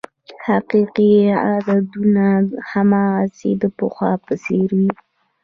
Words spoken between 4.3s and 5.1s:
څېر وې.